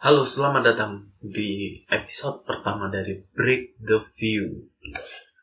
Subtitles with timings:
[0.00, 4.72] Halo, selamat datang di episode pertama dari Break the View.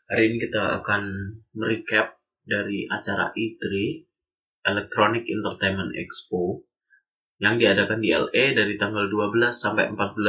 [0.09, 1.03] Hari ini kita akan
[1.53, 3.61] merecap dari acara E3
[4.65, 6.65] Electronic Entertainment Expo
[7.37, 10.25] yang diadakan di LA dari tanggal 12 sampai 14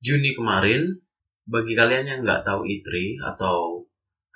[0.00, 0.96] Juni kemarin.
[1.44, 3.84] Bagi kalian yang nggak tahu E3 atau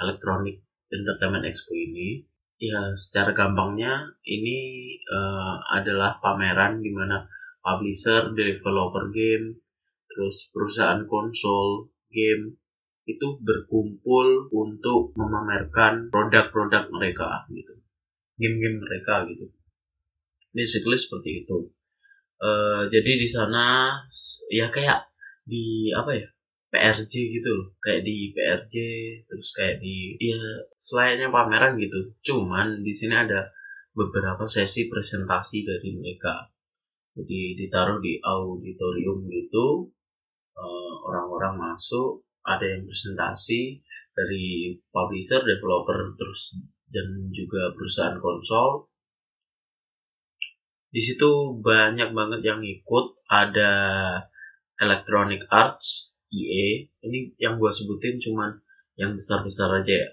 [0.04, 2.28] Electronic Entertainment Expo ini,
[2.60, 4.60] ya secara gampangnya ini
[5.08, 9.62] uh, adalah pameran di mana publisher, developer game,
[10.10, 12.58] terus perusahaan konsol game
[13.06, 17.74] itu berkumpul untuk memamerkan produk-produk mereka gitu,
[18.38, 19.50] game-game mereka gitu.
[20.54, 21.72] Basically seperti itu.
[22.42, 23.94] Uh, jadi di sana
[24.50, 25.06] ya kayak
[25.46, 26.26] di apa ya
[26.72, 28.74] PRJ gitu kayak di PRJ
[29.28, 30.40] terus kayak di ya
[30.74, 33.52] selayaknya pameran gitu cuman di sini ada
[33.92, 36.48] beberapa sesi presentasi dari mereka
[37.12, 39.92] jadi ditaruh di auditorium gitu
[40.56, 46.56] eh, orang-orang masuk ada yang presentasi dari publisher developer terus
[46.92, 48.88] dan juga perusahaan konsol.
[50.92, 53.72] Di situ banyak banget yang ikut ada
[54.76, 58.60] Electronic Arts EA ini yang gue sebutin cuman
[59.00, 60.10] yang besar-besar aja ya.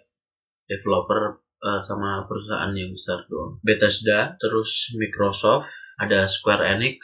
[0.72, 3.60] Developer uh, sama perusahaan yang besar doang.
[3.60, 5.68] Bethesda, terus Microsoft,
[6.00, 7.00] ada Square Enix,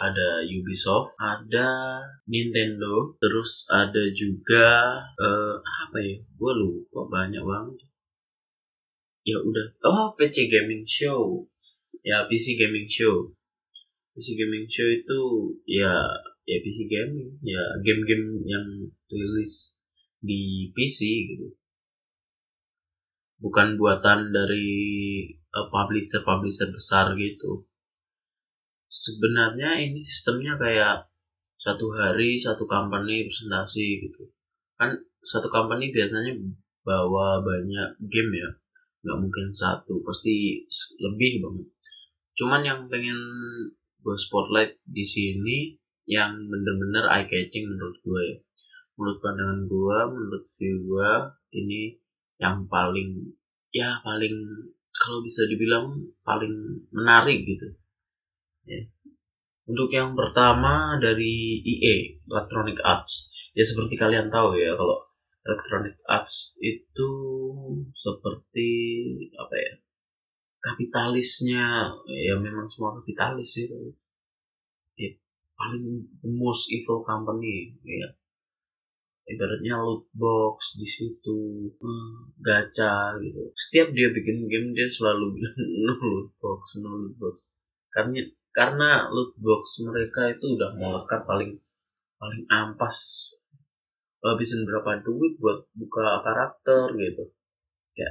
[0.00, 6.16] ada Ubisoft, ada Nintendo, terus ada juga uh, apa ya?
[6.40, 7.78] Gue lupa banyak banget.
[9.28, 9.66] Ya udah.
[9.84, 11.44] Oh, PC Gaming Show.
[12.00, 13.36] Ya, PC Gaming Show.
[14.16, 15.20] PC Gaming Show itu
[15.68, 15.92] ya
[16.48, 19.76] ya PC gaming, ya game-game yang rilis
[20.24, 20.98] di PC
[21.36, 21.52] gitu
[23.38, 24.68] bukan buatan dari
[25.54, 27.66] uh, publisher-publisher besar gitu.
[28.88, 31.12] Sebenarnya ini sistemnya kayak
[31.60, 34.32] satu hari satu company presentasi gitu.
[34.80, 36.32] Kan satu company biasanya
[36.86, 38.50] bawa banyak game ya,
[39.04, 40.64] nggak mungkin satu, pasti
[41.04, 41.68] lebih banget.
[42.38, 43.18] Cuman yang pengen
[44.00, 45.76] gue spotlight di sini
[46.08, 48.36] yang bener-bener eye catching menurut gue ya.
[48.96, 51.12] Menurut pandangan gue, menurut view gue
[51.60, 52.00] ini
[52.40, 53.36] yang paling
[53.74, 54.34] ya paling
[54.94, 57.74] kalau bisa dibilang paling menarik gitu
[58.68, 58.80] ya.
[59.68, 63.32] untuk yang pertama dari EA Electronic Arts.
[63.56, 65.08] Ya seperti kalian tahu ya kalau
[65.48, 67.10] Electronic Arts itu
[67.96, 68.70] seperti
[69.40, 69.72] apa ya
[70.62, 71.96] kapitalisnya.
[72.04, 73.66] Ya memang semua kapitalis sih
[74.98, 75.10] ya,
[75.56, 78.12] paling most evil company ya.
[79.28, 83.52] Ibaratnya loot box di situ hmm, gacha gitu.
[83.52, 87.52] Setiap dia bikin game dia selalu bilang no loot box no loot box.
[87.92, 88.24] Karena
[88.58, 91.62] karena loot box mereka itu udah melekat paling
[92.18, 93.30] paling ampas.
[94.18, 97.30] Habisin berapa duit buat buka karakter gitu.
[97.94, 98.10] Ya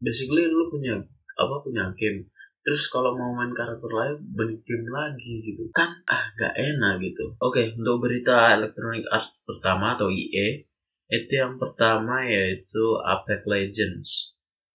[0.00, 1.04] basically lu punya
[1.36, 2.32] apa punya game.
[2.64, 5.70] Terus kalau mau main karakter lain beli game lagi gitu.
[5.70, 7.36] Kan ah gak enak gitu.
[7.38, 10.64] Oke okay, untuk berita Electronic Arts pertama atau EA
[11.06, 14.10] itu yang pertama yaitu Apex Legends.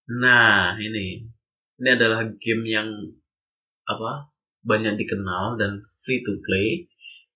[0.08, 1.28] Nah ini.
[1.82, 2.90] Ini adalah game yang
[3.90, 4.31] apa
[4.62, 6.86] banyak dikenal dan free to play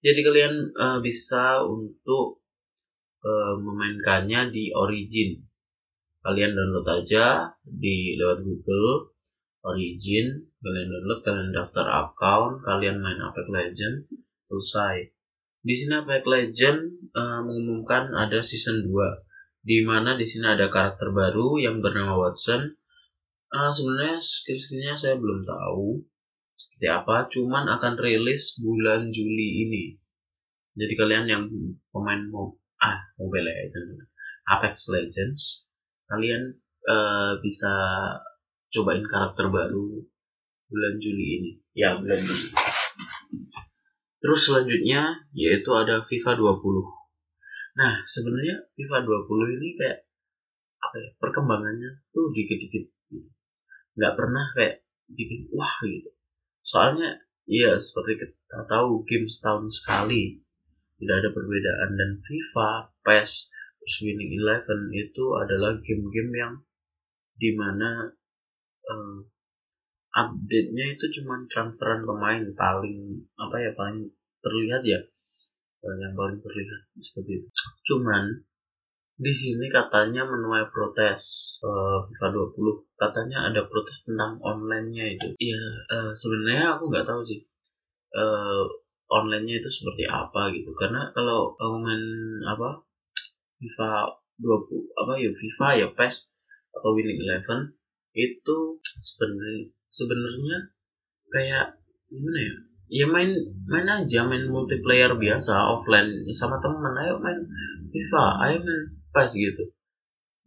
[0.06, 2.42] jadi kalian uh, bisa untuk
[3.26, 5.42] uh, memainkannya di Origin
[6.26, 9.16] kalian download aja di lewat Google
[9.66, 14.06] Origin, kalian download, kalian daftar account, kalian main Apex Legend,
[14.46, 15.10] selesai.
[15.66, 16.80] Di sini Apex Legend
[17.18, 22.78] uh, mengumumkan ada season 2, di mana di sini ada karakter baru yang bernama Watson.
[23.50, 26.06] Uh, Sebenarnya skill-skillnya saya belum tahu
[26.56, 29.84] seperti apa, cuman akan rilis bulan Juli ini.
[30.76, 31.44] Jadi kalian yang
[31.92, 34.12] pemain mau ah Mobile Legends,
[34.48, 35.64] Apex Legends,
[36.12, 37.72] kalian uh, bisa
[38.76, 40.04] cobain karakter baru
[40.68, 41.52] bulan Juli ini.
[41.76, 42.50] Ya, bulan Juli.
[44.20, 46.60] Terus selanjutnya yaitu ada FIFA 20.
[47.76, 50.08] Nah, sebenarnya FIFA 20 ini kayak
[50.82, 51.10] apa ya?
[51.20, 52.90] Perkembangannya tuh dikit-dikit.
[53.96, 54.82] Nggak pernah kayak
[55.12, 56.15] bikin wah gitu.
[56.66, 60.42] Soalnya ya seperti kita tahu game setahun sekali.
[60.96, 63.32] Tidak ada perbedaan dan FIFA, PES,
[63.84, 66.54] terus Winning Eleven itu adalah game-game yang
[67.36, 68.10] di mana
[68.88, 69.20] uh,
[70.16, 74.08] update-nya itu cuma transferan pemain paling apa ya paling
[74.40, 75.04] terlihat ya
[75.86, 77.50] yang paling terlihat seperti itu.
[77.94, 78.42] Cuman
[79.16, 85.28] di sini katanya menuai protes uh, FIFA 20 katanya ada protes tentang online-nya itu.
[85.40, 87.40] Iya uh, sebenarnya aku nggak tahu sih.
[88.16, 88.64] Uh,
[89.12, 92.04] online-nya itu seperti apa gitu karena kalau kamu main
[92.50, 92.82] apa
[93.62, 93.92] FIFA
[94.42, 96.16] 20 apa ya FIFA ya PES
[96.76, 97.72] atau Winning Eleven
[98.16, 100.58] itu sebenarnya sebenarnya
[101.32, 101.66] kayak
[102.10, 103.32] gimana ya ya main
[103.66, 107.40] main aja main multiplayer biasa offline sama teman ayo main
[107.90, 108.84] FIFA ayo main
[109.16, 109.64] PES gitu.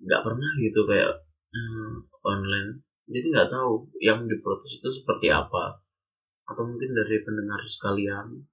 [0.04, 1.24] Nggak pernah gitu kayak
[1.56, 2.84] hmm, online.
[3.08, 5.80] Jadi nggak tahu yang diprotes itu seperti apa.
[6.44, 8.44] Atau mungkin dari pendengar sekalian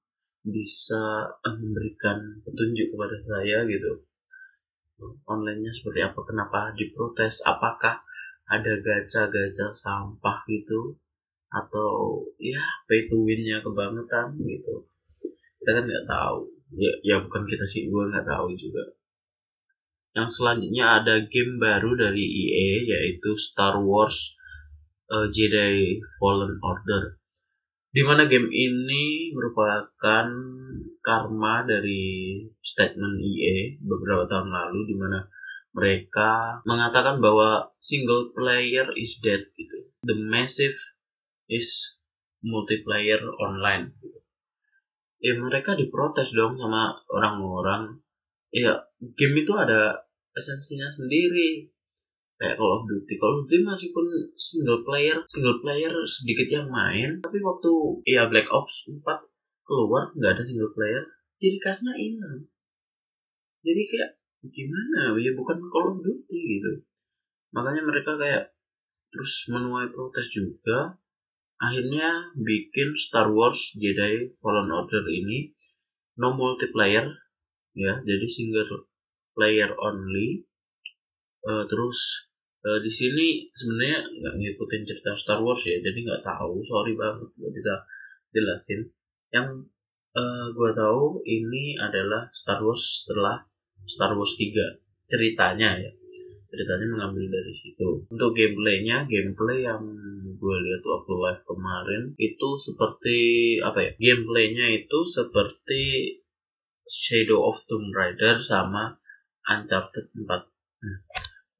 [0.47, 4.07] bisa memberikan petunjuk kepada saya gitu.
[5.27, 6.19] Onlinenya seperti apa?
[6.23, 7.43] Kenapa diprotes?
[7.43, 7.99] Apakah
[8.47, 10.95] ada gacha-gacha sampah gitu?
[11.51, 14.87] Atau ya pay to winnya kebangetan gitu.
[15.59, 16.39] Kita kan nggak tahu.
[16.79, 18.95] Ya ya bukan kita sih gue nggak tahu juga
[20.15, 24.39] yang selanjutnya ada game baru dari EA yaitu Star Wars
[25.11, 27.19] uh, Jedi Fallen Order
[27.95, 30.27] di mana game ini merupakan
[30.99, 35.23] karma dari statement EA beberapa tahun lalu di mana
[35.71, 39.91] mereka mengatakan bahwa single player is dead gitu.
[40.03, 40.75] The massive
[41.47, 41.99] is
[42.43, 44.19] multiplayer online gitu.
[45.23, 48.03] Ya mereka diprotes dong sama orang-orang.
[48.51, 50.04] Ya game itu ada
[50.35, 51.71] esensinya sendiri.
[52.35, 53.15] Kayak Call of Duty.
[53.15, 54.05] Call of Duty masih pun
[54.35, 57.23] single player single player sedikit yang main.
[57.23, 57.71] Tapi waktu
[58.03, 58.99] ya Black Ops 4
[59.65, 61.03] keluar nggak ada single player
[61.39, 62.43] ciri khasnya hilang.
[63.63, 64.11] Jadi kayak
[64.51, 65.15] gimana?
[65.17, 66.83] Ya bukan Call of Duty gitu.
[67.55, 68.51] Makanya mereka kayak
[69.15, 70.99] terus menuai protes juga.
[71.55, 75.55] Akhirnya bikin Star Wars Jedi Fallen Order ini
[76.19, 77.15] no multiplayer
[77.71, 78.03] ya.
[78.03, 78.91] Jadi single
[79.35, 80.47] player only.
[81.45, 82.31] Uh, terus
[82.65, 86.63] uh, di sini sebenarnya nggak ngikutin cerita Star Wars ya jadi nggak tahu.
[86.65, 87.73] Sorry banget nggak bisa
[88.33, 88.89] jelasin.
[89.29, 89.69] Yang
[90.15, 93.43] uh, eh, gue tahu ini adalah Star Wars setelah
[93.85, 95.91] Star Wars 3 ceritanya ya.
[96.49, 98.07] Ceritanya mengambil dari situ.
[98.07, 99.83] Untuk gameplaynya gameplay yang
[100.35, 103.19] gue lihat waktu live kemarin itu seperti
[103.59, 105.83] apa ya gameplaynya itu seperti
[106.85, 108.95] Shadow of Tomb Raider sama
[109.45, 110.99] Uncharted 4 nah,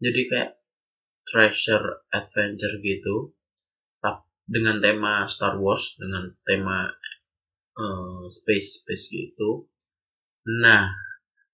[0.02, 0.52] jadi kayak
[1.26, 3.36] treasure adventure gitu
[4.46, 6.94] dengan tema Star Wars dengan tema
[7.78, 9.66] uh, space space gitu.
[10.62, 10.94] Nah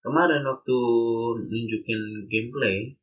[0.03, 0.77] kemarin waktu
[1.47, 2.99] nunjukin gameplay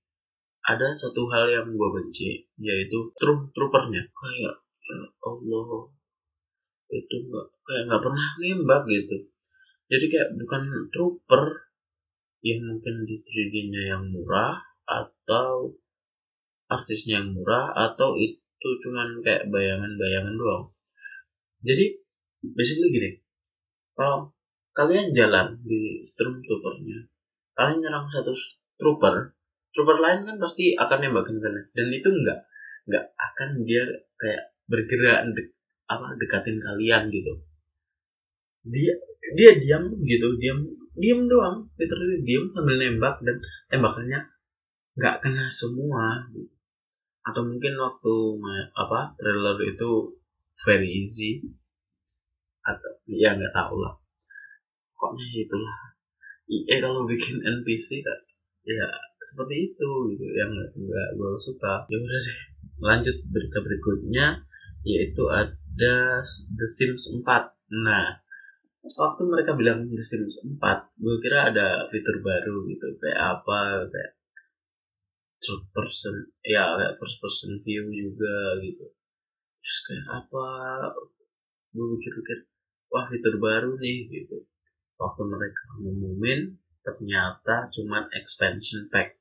[0.69, 4.05] ada satu hal yang gue benci yaitu troop troopernya.
[4.13, 5.89] Kayak ya Allah
[6.89, 9.17] itu nggak kayak nggak pernah nembak gitu.
[9.89, 11.68] Jadi kayak bukan trooper
[12.43, 15.75] yang mungkin di 3D-nya yang murah atau
[16.69, 20.65] artisnya yang murah atau itu cuman kayak bayangan-bayangan doang.
[21.65, 21.99] Jadi
[22.55, 23.11] basically gini.
[23.99, 24.31] Kalau
[24.79, 27.11] kalian jalan di stormtroopernya
[27.59, 28.31] kalian nyerang satu
[28.79, 29.35] trooper
[29.75, 32.47] trooper lain kan pasti akan nembakin kalian dan itu enggak
[32.87, 33.83] enggak akan dia
[34.15, 35.49] kayak bergerak dek,
[35.91, 37.43] apa dekatin kalian gitu.
[38.71, 38.95] Dia
[39.35, 40.63] dia diam gitu diam
[40.99, 41.71] diam doang.
[41.79, 43.41] Literally diam sambil nembak dan
[43.71, 44.21] tembakannya
[44.99, 46.27] nggak kena semua.
[47.25, 48.15] Atau mungkin waktu
[48.75, 50.19] apa trailer itu
[50.67, 51.43] very easy.
[52.63, 53.97] Atau ya nggak tahu lah.
[54.95, 55.79] Pokoknya itulah.
[56.49, 58.01] IE kalau bikin NPC
[58.65, 58.89] ya
[59.23, 60.25] seperti itu gitu.
[60.35, 61.85] Yang nggak gue suka.
[61.87, 62.39] Ya udah deh
[62.79, 64.27] lanjut berita berikutnya
[64.87, 66.23] yaitu ada
[66.55, 67.27] The Sims 4
[67.75, 68.23] nah
[68.85, 70.59] waktu mereka bilang The Sims 4
[71.03, 74.13] gue kira ada fitur baru gitu kayak apa kayak
[75.39, 78.87] third person ya kayak first person view juga gitu.
[79.63, 80.47] Terus kayak apa
[81.75, 82.39] gue pikir-pikir
[82.95, 84.47] wah fitur baru nih gitu.
[84.99, 89.18] Waktu mereka ngumumin ternyata cuman expansion pack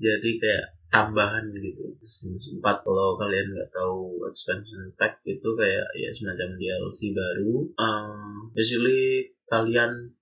[0.00, 1.94] jadi kayak tambahan gitu.
[1.94, 9.30] 4 kalau kalian nggak tahu expansion pack itu kayak ya semacam DLC baru um, basically
[9.46, 10.16] kalian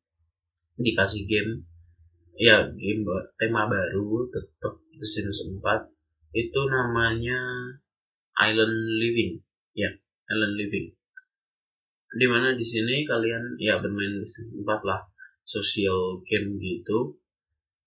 [0.77, 1.65] dikasih game
[2.37, 3.03] ya game
[3.41, 5.63] tema baru tetap The Sims 4
[6.35, 7.41] itu namanya
[8.39, 9.41] Island Living.
[9.73, 9.91] Ya
[10.29, 10.93] Island Living.
[12.09, 15.07] Di mana di sini kalian ya bermain Sims 4 lah.
[15.49, 17.17] Social game gitu.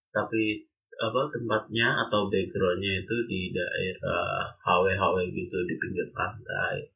[0.10, 0.71] Tapi
[1.02, 6.94] apa tempatnya atau backgroundnya itu di daerah HW-HW gitu di pinggir pantai.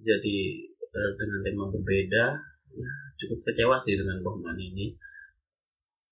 [0.00, 0.38] Jadi
[0.72, 2.24] eh, dengan tema berbeda
[2.72, 2.90] ya,
[3.20, 4.96] cukup kecewa sih dengan pemain ini.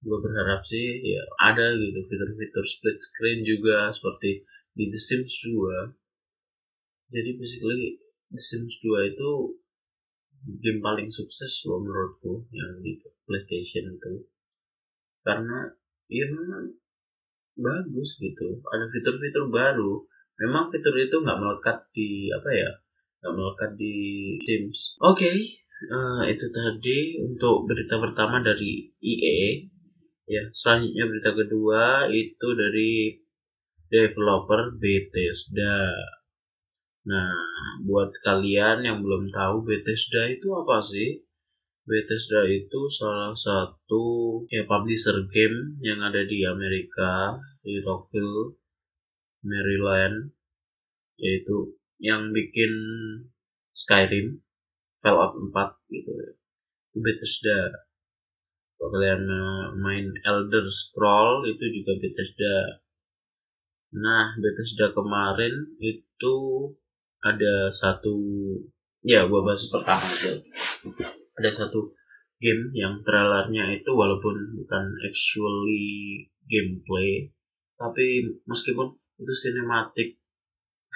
[0.01, 6.01] Gue berharap sih ya ada gitu fitur-fitur split screen juga seperti di The Sims 2
[7.11, 7.99] jadi basically
[8.31, 9.31] The Sims 2 itu
[10.63, 14.31] game paling sukses loh menurutku yang di PlayStation itu.
[15.27, 15.75] Karena
[16.07, 16.80] ya memang
[17.57, 18.63] bagus gitu.
[18.71, 20.05] Ada fitur-fitur baru.
[20.41, 22.71] Memang fitur itu nggak melekat di apa ya
[23.21, 23.95] nggak melekat di
[24.49, 24.97] Sims.
[25.05, 25.39] Oke okay,
[25.93, 29.69] uh, itu tadi untuk berita pertama dari EA
[30.31, 32.93] ya selanjutnya berita kedua itu dari
[33.93, 35.93] developer Bethesda.
[37.05, 37.35] Nah
[37.85, 41.21] buat kalian yang belum tahu Bethesda itu apa sih
[41.91, 44.05] Bethesda itu salah satu
[44.47, 47.35] ya publisher game yang ada di Amerika
[47.67, 48.55] di Rockville,
[49.43, 50.31] Maryland,
[51.19, 52.71] yaitu yang bikin
[53.75, 54.39] Skyrim,
[55.03, 56.31] Fallout 4 gitu ya.
[56.95, 57.75] Bethesda.
[58.79, 59.23] Kalau kalian
[59.83, 62.79] main Elder Scroll itu juga Bethesda.
[63.99, 66.37] Nah, Bethesda kemarin itu
[67.21, 68.15] ada satu
[69.03, 70.41] ya gua bahas pertama aja
[71.41, 71.97] ada satu
[72.41, 77.33] game yang trailernya itu walaupun bukan actually gameplay
[77.81, 80.21] tapi meskipun itu cinematic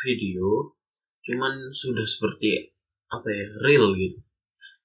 [0.04, 0.76] video
[1.24, 2.72] cuman sudah seperti
[3.08, 4.20] apa ya real gitu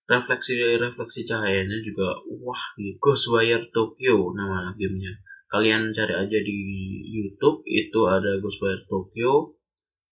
[0.09, 2.97] refleksi refleksi cahayanya juga wah gitu.
[2.99, 5.19] Ghostwire Tokyo nama gamenya
[5.51, 6.59] kalian cari aja di
[7.07, 9.59] YouTube itu ada Ghostwire Tokyo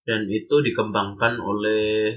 [0.08, 2.16] dan itu dikembangkan oleh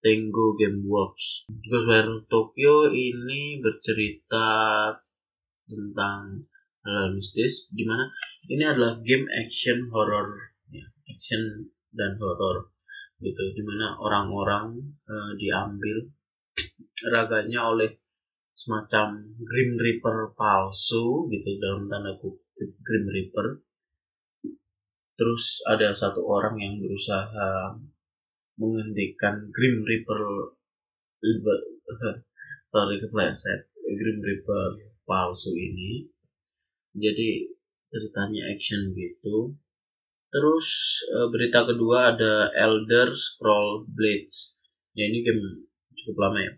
[0.00, 1.44] Tango Gameworks.
[1.48, 4.48] Ghostwire Tokyo ini bercerita
[5.68, 6.48] tentang
[6.84, 8.08] hal mistis di mana
[8.48, 12.72] ini adalah game action horror ya, action dan horror
[13.20, 16.08] gitu di mana orang-orang uh, diambil
[17.12, 18.00] raganya oleh
[18.56, 23.60] semacam Grim Reaper palsu gitu dalam tanda kutip Grim Reaper
[25.20, 27.76] terus ada satu orang yang berusaha
[28.60, 30.20] menghentikan Grim Reaper
[32.72, 36.06] sorry kepleset Grim Reaper palsu ini.
[36.94, 37.50] Jadi
[37.90, 39.58] ceritanya action gitu.
[40.30, 40.68] Terus
[41.10, 44.54] eh, berita kedua ada Elder Scroll Blades.
[44.94, 46.52] Ya ini game cukup lama ya.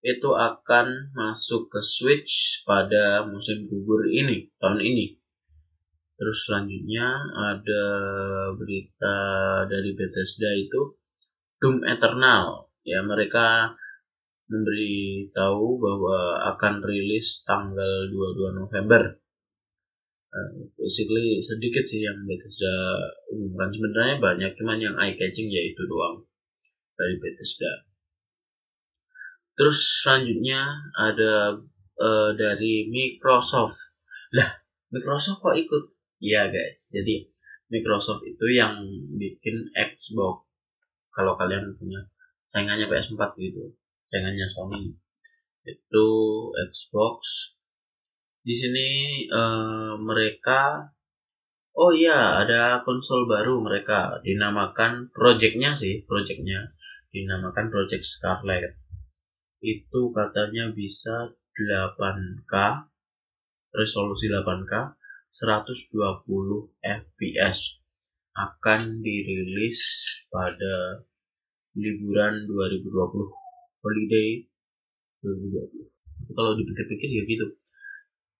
[0.00, 5.19] Itu akan masuk ke Switch pada musim gugur ini tahun ini
[6.20, 7.84] Terus selanjutnya ada
[8.52, 9.16] berita
[9.72, 11.00] dari Bethesda itu
[11.64, 12.68] Doom Eternal.
[12.84, 13.72] Ya mereka
[14.52, 19.16] memberitahu bahwa akan rilis tanggal 22 November.
[20.30, 23.00] Uh, basically sedikit sih yang Bethesda
[23.32, 26.28] umumkan sebenarnya banyak cuman yang eye catching yaitu doang
[27.00, 27.88] dari Bethesda.
[29.56, 30.68] Terus selanjutnya
[31.00, 31.64] ada
[31.96, 33.96] uh, dari Microsoft.
[34.36, 34.60] Lah,
[34.92, 35.99] Microsoft kok ikut?
[36.20, 37.24] Iya guys, jadi
[37.72, 38.84] Microsoft itu yang
[39.16, 40.44] bikin Xbox.
[41.10, 42.04] Kalau kalian punya
[42.44, 43.72] saingannya PS4 gitu,
[44.04, 44.92] saingannya Sony
[45.64, 46.06] itu
[46.52, 47.18] Xbox.
[48.40, 48.88] Di sini
[49.32, 50.92] uh, mereka,
[51.76, 56.72] oh iya ada konsol baru mereka dinamakan projectnya sih, projectnya
[57.16, 58.76] dinamakan Project Scarlet.
[59.60, 62.54] Itu katanya bisa 8K,
[63.76, 64.99] resolusi 8K,
[65.30, 66.26] 120
[66.82, 67.58] fps
[68.34, 69.80] akan dirilis
[70.30, 71.06] pada
[71.78, 72.90] liburan 2020
[73.82, 74.42] holiday
[75.22, 77.46] 2020 kalau dipikir-pikir ya gitu.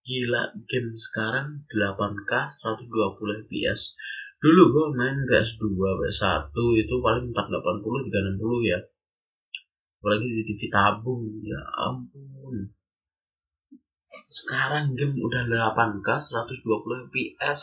[0.01, 3.95] Gila game sekarang 8K 120 fps
[4.41, 8.79] dulu gua main PS2 PS1 itu paling 480 360 ya.
[10.01, 12.73] Apalagi di TV tabung ya ampun
[14.31, 17.61] sekarang game udah 8K 120 fps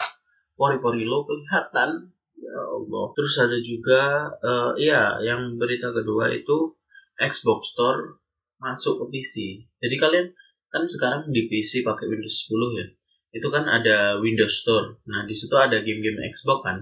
[0.56, 2.12] pori-pori lo kelihatan.
[2.38, 3.06] Ya Allah.
[3.18, 4.02] Terus ada juga
[4.40, 6.78] uh, ya yang berita kedua itu
[7.18, 8.22] Xbox Store
[8.62, 9.34] masuk ke PC
[9.78, 10.28] jadi kalian
[10.74, 12.88] kan sekarang di PC pakai Windows 10 ya?
[13.34, 14.98] Itu kan ada Windows Store.
[15.10, 16.78] Nah di situ ada game-game Xbox kan?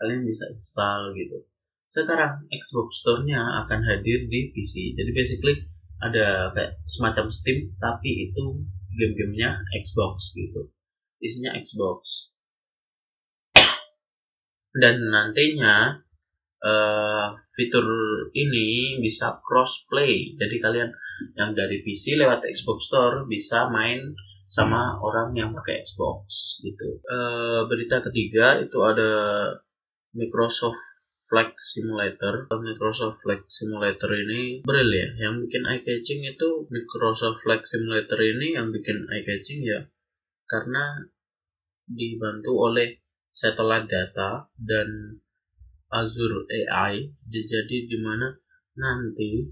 [0.00, 1.44] Kalian bisa install gitu.
[1.90, 5.66] Sekarang Xbox Store-nya akan hadir di PC jadi basically
[6.00, 8.64] ada kayak semacam Steam tapi itu
[8.96, 10.72] game-gamenya Xbox gitu.
[11.20, 12.32] Isinya Xbox.
[14.70, 16.00] Dan nantinya
[16.64, 17.86] uh, fitur
[18.32, 20.36] ini bisa crossplay.
[20.40, 20.90] Jadi kalian
[21.36, 24.16] yang dari PC lewat Xbox Store bisa main
[24.50, 26.98] sama orang yang pakai Xbox gitu.
[27.06, 29.12] Uh, berita ketiga itu ada
[30.16, 30.99] Microsoft
[31.30, 32.50] Flight Simulator.
[32.50, 38.58] Microsoft Flight Simulator ini beril ya yang bikin eye catching itu Microsoft Flight Simulator ini
[38.58, 39.86] yang bikin eye catching ya
[40.50, 41.06] karena
[41.86, 42.98] dibantu oleh
[43.30, 45.22] satellite data dan
[45.94, 48.34] Azure AI jadi di mana
[48.74, 49.46] nanti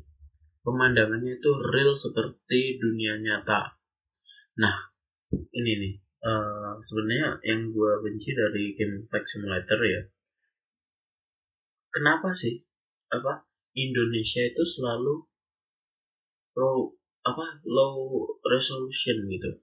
[0.66, 3.78] pemandangannya itu real seperti dunia nyata.
[4.58, 4.76] Nah
[5.30, 5.94] ini nih
[6.26, 10.02] uh, sebenarnya yang gue benci dari game Flight Simulator ya
[11.92, 12.62] kenapa sih?
[13.12, 13.44] Apa?
[13.78, 15.22] Indonesia itu selalu
[16.58, 19.62] low apa low resolution gitu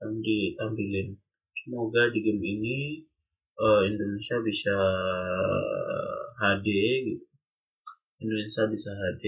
[0.00, 1.18] yang ditampilin.
[1.60, 2.78] Semoga di game ini
[3.58, 4.76] uh, Indonesia bisa
[6.40, 6.68] HD
[7.10, 7.24] gitu.
[8.20, 9.24] Indonesia bisa HD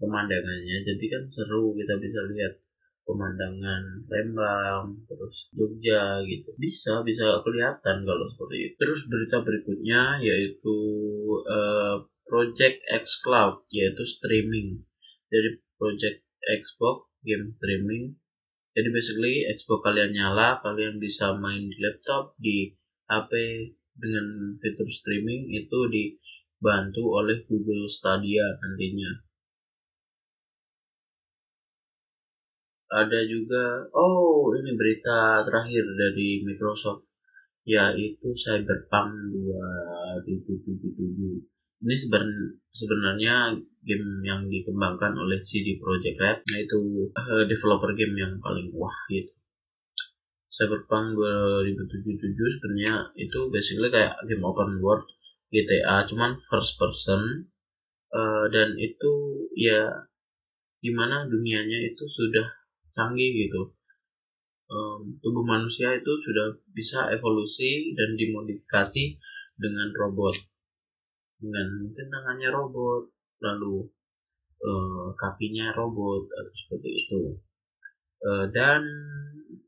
[0.00, 0.84] pemandangannya.
[0.84, 2.63] Jadi kan seru kita bisa lihat
[3.04, 6.50] pemandangan Lembang terus Jogja gitu.
[6.56, 8.74] Bisa bisa kelihatan kalau seperti itu.
[8.80, 10.78] Terus berita berikutnya yaitu
[11.44, 14.82] uh, Project X Cloud yaitu streaming.
[15.28, 18.16] Dari Project Xbox game streaming.
[18.74, 22.74] Jadi basically Xbox kalian nyala kalian bisa main di laptop di
[23.06, 23.32] HP
[23.94, 29.33] dengan fitur streaming itu dibantu oleh Google Stadia nantinya.
[32.94, 37.10] Ada juga, oh ini berita terakhir dari Microsoft,
[37.66, 41.42] yaitu Cyberpunk 2077.
[41.84, 41.96] Ini
[42.70, 48.94] sebenarnya game yang dikembangkan oleh CD Projekt Red, yaitu uh, developer game yang paling wah
[49.10, 49.34] gitu.
[50.54, 52.14] Cyberpunk 2077
[52.62, 55.02] sebenarnya itu basically kayak game open world
[55.50, 57.50] GTA cuman first person
[58.14, 59.12] uh, dan itu
[59.58, 60.06] ya
[60.78, 62.63] di mana dunianya itu sudah
[62.94, 63.74] canggih gitu.
[64.64, 69.20] Um, tubuh manusia itu sudah bisa evolusi dan dimodifikasi
[69.60, 70.34] dengan robot.
[71.42, 73.12] Dengan mungkin tangannya robot
[73.44, 73.92] lalu
[74.64, 77.20] uh, kakinya robot atau seperti itu.
[78.24, 78.88] Uh, dan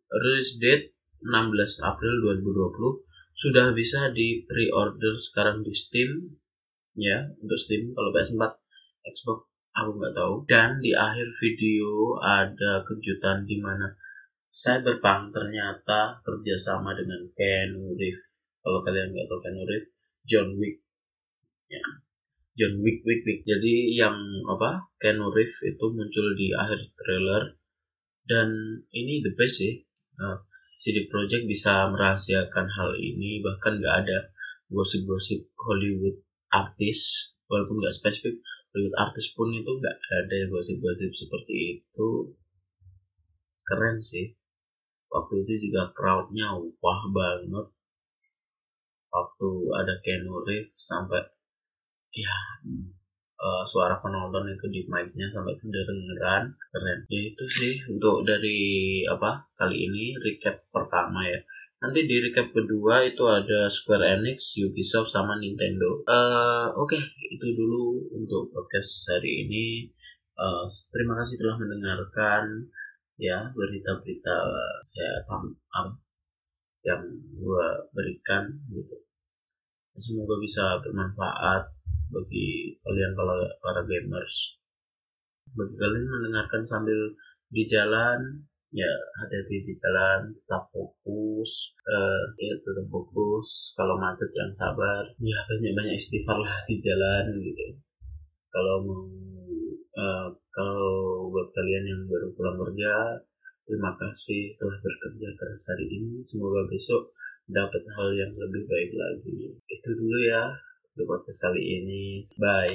[0.08, 3.04] release date 16 April 2020
[3.36, 6.40] sudah bisa di pre-order sekarang di Steam
[6.96, 8.42] ya untuk Steam kalau PS4
[9.12, 10.34] Xbox aku nggak tahu.
[10.48, 13.92] Dan di akhir video ada kejutan di mana
[14.48, 18.24] Cyberpunk ternyata kerjasama dengan Keanu Reeves.
[18.64, 19.92] Kalau kalian nggak tahu Keanu Reeves
[20.24, 20.80] John Wick.
[21.68, 21.84] Ya.
[22.56, 23.44] John Wick Wick Wick.
[23.44, 24.16] Jadi yang
[24.48, 27.60] apa Keanu Reeves itu muncul di akhir trailer.
[28.26, 28.48] Dan
[28.90, 29.84] ini the best sih.
[30.16, 30.40] Uh,
[30.76, 33.44] CD Projekt bisa merahasiakan hal ini.
[33.44, 34.32] Bahkan nggak ada
[34.72, 38.42] gosip-gosip Hollywood artis walaupun nggak spesifik
[38.76, 42.36] Hollywood artis pun itu nggak ada gosip-gosip seperti itu.
[43.64, 44.36] Keren sih.
[45.08, 46.52] Waktu itu juga crowdnya
[46.84, 47.72] wah banget.
[49.08, 49.48] Waktu
[49.80, 50.44] ada Keanu
[50.76, 51.24] sampai
[52.12, 52.36] ya
[53.40, 56.52] uh, suara penonton itu di mic-nya sampai kedengeran.
[56.52, 56.98] Keren.
[57.08, 61.40] Ya itu sih untuk dari apa kali ini recap pertama ya
[61.82, 66.02] nanti di recap kedua itu ada Square Enix, Ubisoft sama Nintendo.
[66.08, 69.90] Uh, Oke, okay, itu dulu untuk podcast hari ini.
[70.36, 72.68] Uh, terima kasih telah mendengarkan
[73.16, 74.36] ya berita-berita
[74.84, 75.56] saya um,
[76.84, 78.96] yang gue berikan gitu.
[79.96, 81.72] Semoga bisa bermanfaat
[82.12, 84.60] bagi kalian kalau para gamers
[85.54, 87.14] bagi kalian mendengarkan sambil
[87.48, 88.44] di jalan
[88.76, 88.92] ya
[89.24, 93.72] hati-hati di jalan tetap fokus uh, ya tetap fokus.
[93.72, 95.08] Kalau macet yang sabar.
[95.16, 97.80] Ya banyak-banyak istighfar lah di jalan gitu.
[98.52, 99.04] Kalau mau
[99.96, 103.24] uh, kalau buat kalian yang baru pulang kerja
[103.66, 106.20] terima kasih telah bekerja keras hari ini.
[106.22, 107.16] Semoga besok
[107.48, 109.56] dapat hal yang lebih baik lagi.
[109.72, 110.52] Itu dulu ya
[110.94, 112.20] untuk podcast kali ini.
[112.38, 112.74] Bye.